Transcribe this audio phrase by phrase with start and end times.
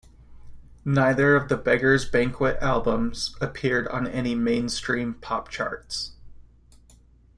[0.83, 6.13] Neither of the Beggars Banquet albums appeared on any mainstream pop charts.